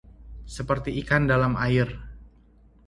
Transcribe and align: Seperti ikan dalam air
Seperti 0.55 0.91
ikan 1.01 1.23
dalam 1.31 1.53
air 1.65 1.87